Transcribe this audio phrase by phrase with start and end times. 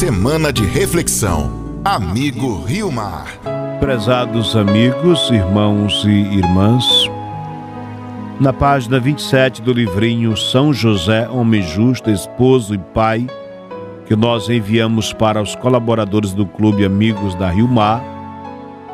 [0.00, 1.52] Semana de reflexão.
[1.84, 3.26] Amigo Rio Mar.
[3.80, 6.86] Prezados amigos, irmãos e irmãs,
[8.40, 13.26] na página 27 do livrinho São José, Homem Justo, Esposo e Pai,
[14.06, 18.02] que nós enviamos para os colaboradores do Clube Amigos da Rio Mar,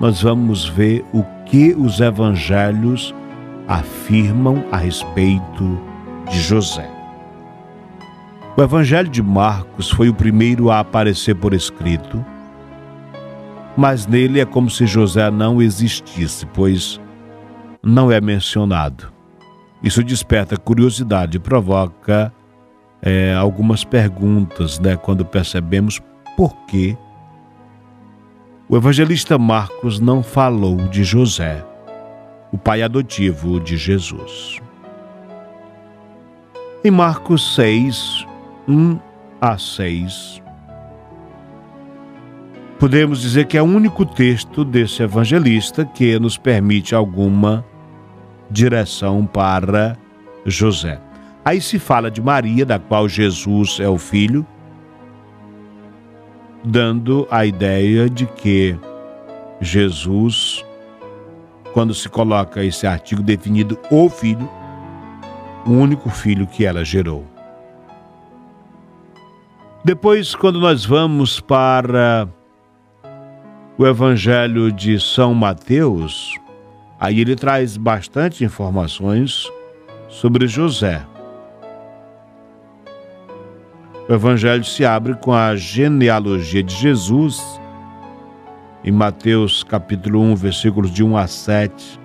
[0.00, 3.14] nós vamos ver o que os evangelhos
[3.68, 5.80] afirmam a respeito
[6.28, 6.97] de José.
[8.58, 12.26] O Evangelho de Marcos foi o primeiro a aparecer por escrito,
[13.76, 17.00] mas nele é como se José não existisse, pois
[17.80, 19.12] não é mencionado.
[19.80, 22.32] Isso desperta curiosidade e provoca
[23.00, 26.00] é, algumas perguntas, né, quando percebemos
[26.36, 26.98] por que
[28.68, 31.64] o evangelista Marcos não falou de José,
[32.50, 34.60] o pai adotivo de Jesus.
[36.82, 38.26] Em Marcos 6,
[38.68, 38.98] 1
[39.40, 40.42] a 6,
[42.78, 47.64] podemos dizer que é o único texto desse evangelista que nos permite alguma
[48.50, 49.96] direção para
[50.44, 51.00] José.
[51.42, 54.46] Aí se fala de Maria, da qual Jesus é o filho,
[56.62, 58.78] dando a ideia de que
[59.62, 60.62] Jesus,
[61.72, 64.46] quando se coloca esse artigo definido o filho,
[65.64, 67.37] o único filho que ela gerou.
[69.88, 72.28] Depois, quando nós vamos para
[73.78, 76.38] o Evangelho de São Mateus,
[77.00, 79.50] aí ele traz bastante informações
[80.06, 81.02] sobre José.
[84.06, 87.42] O Evangelho se abre com a genealogia de Jesus,
[88.84, 91.98] em Mateus capítulo 1, versículos de 1 a 7,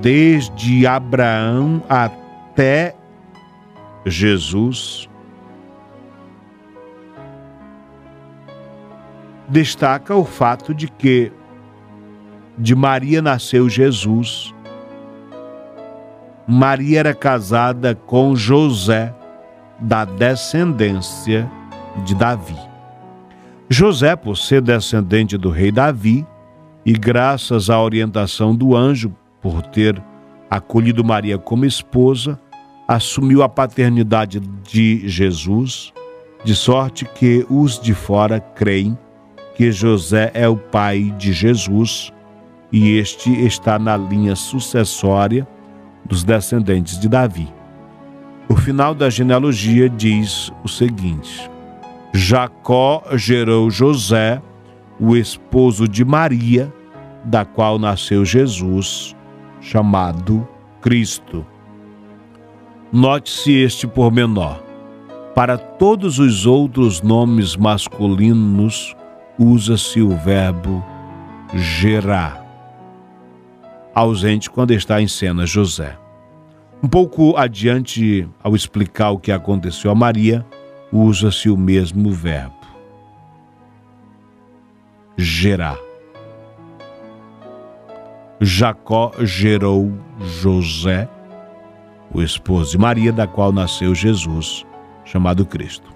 [0.00, 2.94] desde Abraão até
[4.06, 5.08] Jesus,
[9.52, 11.30] destaca o fato de que
[12.56, 14.54] de Maria nasceu Jesus.
[16.48, 19.14] Maria era casada com José,
[19.78, 21.50] da descendência
[22.02, 22.56] de Davi.
[23.68, 26.26] José, por ser descendente do rei Davi,
[26.84, 30.02] e graças à orientação do anjo, por ter
[30.50, 32.40] acolhido Maria como esposa,
[32.88, 35.92] assumiu a paternidade de Jesus,
[36.42, 38.96] de sorte que os de fora creem
[39.54, 42.12] que José é o pai de Jesus
[42.72, 45.46] e este está na linha sucessória
[46.04, 47.52] dos descendentes de Davi.
[48.48, 51.50] O final da genealogia diz o seguinte:
[52.12, 54.40] Jacó gerou José,
[54.98, 56.72] o esposo de Maria,
[57.24, 59.14] da qual nasceu Jesus,
[59.60, 60.46] chamado
[60.80, 61.46] Cristo.
[62.92, 64.62] Note-se este pormenor.
[65.34, 68.94] Para todos os outros nomes masculinos,
[69.42, 70.84] usa-se o verbo
[71.54, 72.40] gerar,
[73.94, 75.98] ausente quando está em cena José.
[76.82, 80.44] Um pouco adiante, ao explicar o que aconteceu a Maria,
[80.92, 82.54] usa-se o mesmo verbo.
[85.16, 85.78] Gerar.
[88.40, 89.92] Jacó gerou
[90.40, 91.08] José,
[92.12, 94.66] o esposo de Maria, da qual nasceu Jesus,
[95.04, 95.91] chamado Cristo.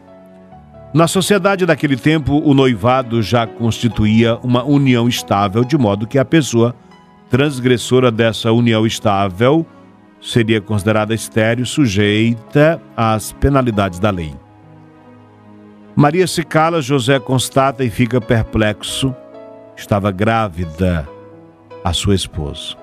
[0.94, 6.24] Na sociedade daquele tempo, o noivado já constituía uma união estável, de modo que a
[6.24, 6.74] pessoa
[7.28, 9.66] transgressora dessa união estável
[10.20, 14.34] seria considerada estéril, sujeita às penalidades da lei.
[15.94, 19.14] Maria se cala, José constata e fica perplexo.
[19.76, 21.06] Estava grávida
[21.84, 22.76] a sua esposa.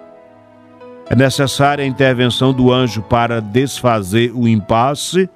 [1.10, 5.30] É necessária a intervenção do anjo para desfazer o impasse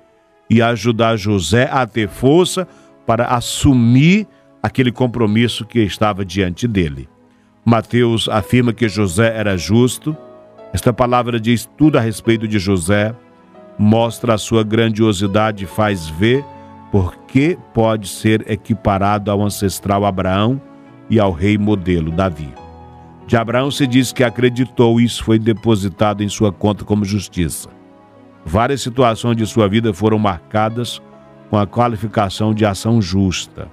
[0.50, 2.68] e ajudar José a ter força
[3.06, 4.28] para assumir
[4.62, 7.08] aquele compromisso que estava diante dele.
[7.63, 10.16] Mateus afirma que José era justo,
[10.74, 13.13] esta palavra diz tudo a respeito de José,
[13.78, 16.44] mostra a sua grandiosidade e faz ver
[16.91, 20.61] por que pode ser equiparado ao ancestral Abraão
[21.09, 22.53] e ao rei modelo Davi.
[23.26, 27.70] De Abraão se diz que acreditou e isso foi depositado em sua conta como justiça.
[28.47, 31.02] Várias situações de sua vida foram marcadas
[31.49, 33.67] com a qualificação de ação justa.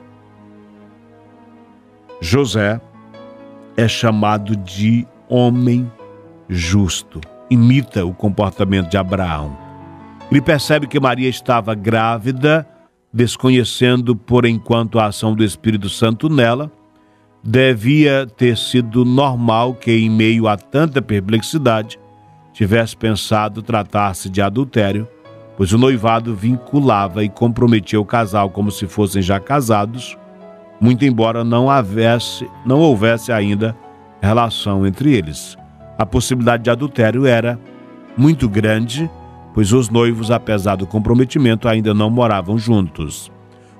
[2.20, 2.80] José
[3.76, 5.88] é chamado de homem
[6.48, 7.20] justo.
[7.48, 9.56] Imita o comportamento de Abraão.
[10.28, 12.66] Ele percebe que Maria estava grávida,
[13.12, 16.68] desconhecendo por enquanto a ação do Espírito Santo nela.
[17.44, 21.96] Devia ter sido normal que, em meio a tanta perplexidade,
[22.54, 25.06] tivesse pensado tratar-se de adultério,
[25.56, 30.16] pois o noivado vinculava e comprometia o casal como se fossem já casados,
[30.80, 33.76] muito embora não houvesse, não houvesse ainda
[34.22, 35.58] relação entre eles.
[35.98, 37.58] A possibilidade de adultério era
[38.16, 39.10] muito grande,
[39.52, 43.30] pois os noivos, apesar do comprometimento, ainda não moravam juntos.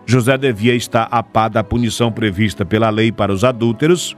[0.04, 4.16] José devia estar a par da punição prevista pela lei para os adúlteros,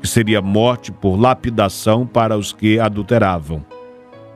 [0.00, 3.64] que seria morte por lapidação para os que adulteravam.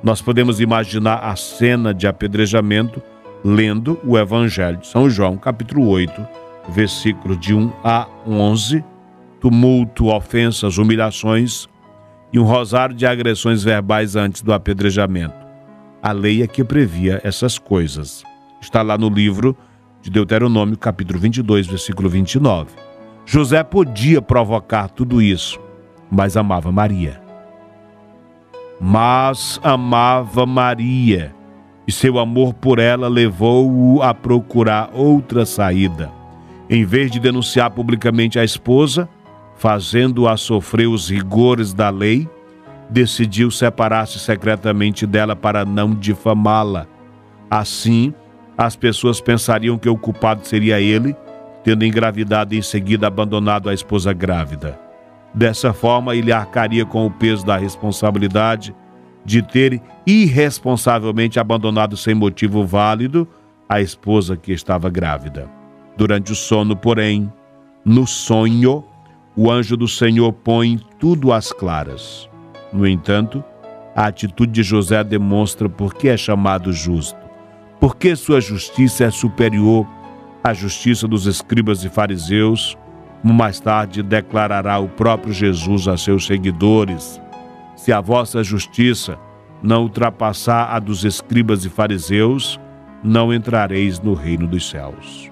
[0.07, 3.03] Nós podemos imaginar a cena de apedrejamento
[3.45, 6.25] lendo o Evangelho de São João, capítulo 8,
[6.69, 8.85] versículos de 1 a 11,
[9.41, 11.67] tumulto, ofensas, humilhações
[12.33, 15.35] e um rosário de agressões verbais antes do apedrejamento.
[16.01, 18.23] A lei é que previa essas coisas.
[18.63, 19.57] Está lá no livro
[20.01, 22.71] de Deuteronômio, capítulo 22, versículo 29.
[23.25, 25.59] José podia provocar tudo isso,
[26.09, 27.26] mas amava Maria
[28.81, 31.35] mas amava Maria,
[31.87, 36.11] e seu amor por ela levou-o a procurar outra saída.
[36.69, 39.09] Em vez de denunciar publicamente a esposa,
[39.57, 42.29] fazendo-a sofrer os rigores da lei,
[42.91, 46.87] decidiu separar-se secretamente dela para não difamá-la.
[47.51, 48.13] Assim,
[48.59, 51.15] as pessoas pensariam que o culpado seria ele,
[51.63, 54.86] tendo engravidado e em seguida abandonado a esposa grávida.
[55.37, 58.75] Dessa forma, ele arcaria com o peso da responsabilidade
[59.23, 63.29] de ter irresponsavelmente abandonado sem motivo válido
[63.69, 65.47] a esposa que estava grávida.
[65.95, 67.31] Durante o sono, porém,
[67.85, 68.83] no sonho,
[69.37, 72.31] o anjo do Senhor põe tudo às claras.
[72.73, 73.45] No entanto,
[73.95, 77.19] a atitude de José demonstra por que é chamado justo,
[77.79, 79.87] porque sua justiça é superior
[80.43, 82.77] à justiça dos escribas e fariseus
[83.27, 87.21] como mais tarde declarará o próprio Jesus a seus seguidores:
[87.75, 89.19] Se a vossa justiça
[89.61, 92.61] não ultrapassar a dos escribas e fariseus,
[93.03, 95.29] não entrareis no reino dos céus.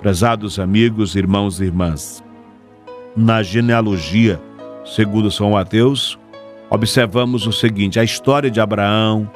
[0.00, 2.22] Prezados amigos, irmãos e irmãs,
[3.16, 4.40] na genealogia,
[4.84, 6.16] segundo São Mateus,
[6.70, 9.28] observamos o seguinte: a história de Abraão,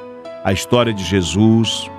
[0.45, 1.91] a história de Jesus,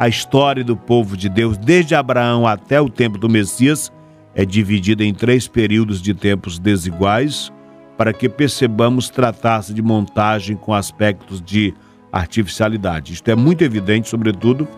[0.00, 3.92] a história do povo de Deus, desde Abraão até o tempo do Messias,
[4.38, 7.52] é dividida em três períodos de tempos desiguais
[7.96, 11.74] para que percebamos tratar-se de montagem com aspectos de
[12.12, 13.14] artificialidade.
[13.14, 14.68] Isto é muito evidente, sobretudo,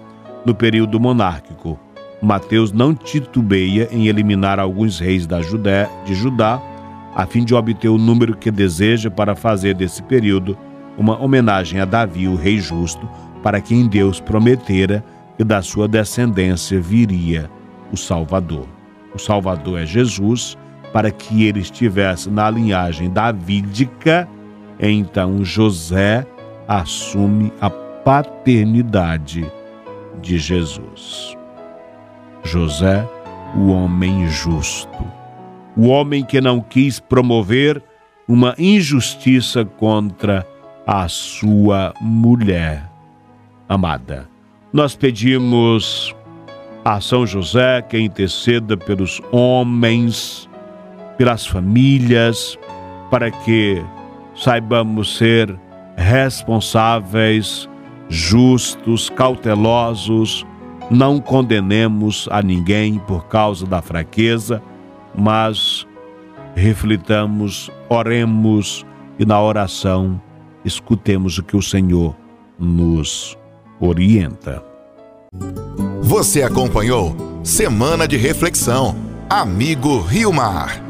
[0.46, 1.78] no período monárquico.
[2.22, 6.58] Mateus não titubeia em eliminar alguns reis da Judé, de Judá,
[7.14, 10.56] a fim de obter o número que deseja para fazer desse período
[10.96, 13.06] uma homenagem a Davi, o rei justo,
[13.42, 15.04] para quem Deus prometera
[15.36, 17.50] que da sua descendência viria
[17.92, 18.79] o Salvador
[19.14, 20.56] o Salvador é Jesus,
[20.92, 24.28] para que ele estivesse na linhagem davídica,
[24.78, 26.26] então José
[26.66, 29.50] assume a paternidade
[30.20, 31.36] de Jesus.
[32.42, 33.06] José,
[33.56, 35.04] o homem justo,
[35.76, 37.82] o homem que não quis promover
[38.26, 40.46] uma injustiça contra
[40.86, 42.90] a sua mulher
[43.68, 44.28] amada.
[44.72, 46.14] Nós pedimos
[46.84, 50.48] a São José que interceda pelos homens,
[51.18, 52.58] pelas famílias,
[53.10, 53.82] para que
[54.34, 55.54] saibamos ser
[55.96, 57.68] responsáveis,
[58.08, 60.46] justos, cautelosos,
[60.90, 64.62] não condenemos a ninguém por causa da fraqueza,
[65.14, 65.86] mas
[66.54, 68.84] reflitamos, oremos
[69.18, 70.20] e na oração
[70.64, 72.16] escutemos o que o Senhor
[72.58, 73.38] nos
[73.78, 74.69] orienta.
[76.02, 78.96] Você acompanhou Semana de Reflexão.
[79.28, 80.89] Amigo Rio Mar.